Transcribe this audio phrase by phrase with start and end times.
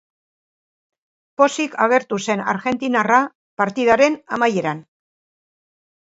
[1.41, 3.19] Pozik agertu zen argentinarra
[3.63, 4.81] partidaren amaieran.